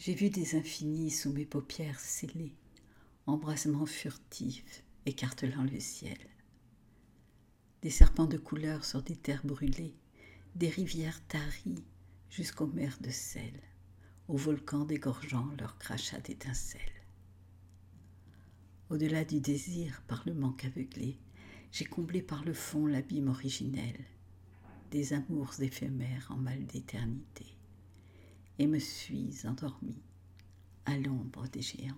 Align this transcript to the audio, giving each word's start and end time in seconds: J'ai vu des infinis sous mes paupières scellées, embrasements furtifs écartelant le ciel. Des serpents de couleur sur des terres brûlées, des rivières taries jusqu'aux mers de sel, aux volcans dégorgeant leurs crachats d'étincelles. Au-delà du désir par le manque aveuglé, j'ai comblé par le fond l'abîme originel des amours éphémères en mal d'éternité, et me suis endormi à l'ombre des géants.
J'ai 0.00 0.14
vu 0.14 0.30
des 0.30 0.56
infinis 0.56 1.10
sous 1.10 1.30
mes 1.30 1.44
paupières 1.44 2.00
scellées, 2.00 2.54
embrasements 3.26 3.84
furtifs 3.84 4.82
écartelant 5.04 5.64
le 5.64 5.78
ciel. 5.78 6.16
Des 7.82 7.90
serpents 7.90 8.24
de 8.24 8.38
couleur 8.38 8.86
sur 8.86 9.02
des 9.02 9.14
terres 9.14 9.44
brûlées, 9.44 9.94
des 10.54 10.70
rivières 10.70 11.20
taries 11.26 11.84
jusqu'aux 12.30 12.68
mers 12.68 12.96
de 13.02 13.10
sel, 13.10 13.52
aux 14.26 14.38
volcans 14.38 14.86
dégorgeant 14.86 15.50
leurs 15.58 15.76
crachats 15.76 16.20
d'étincelles. 16.20 16.80
Au-delà 18.88 19.26
du 19.26 19.38
désir 19.40 20.02
par 20.08 20.22
le 20.24 20.32
manque 20.32 20.64
aveuglé, 20.64 21.18
j'ai 21.72 21.84
comblé 21.84 22.22
par 22.22 22.42
le 22.42 22.54
fond 22.54 22.86
l'abîme 22.86 23.28
originel 23.28 24.02
des 24.90 25.12
amours 25.12 25.60
éphémères 25.60 26.28
en 26.30 26.36
mal 26.36 26.64
d'éternité, 26.64 27.59
et 28.60 28.66
me 28.66 28.78
suis 28.78 29.46
endormi 29.46 30.02
à 30.84 30.94
l'ombre 30.98 31.48
des 31.48 31.62
géants. 31.62 31.94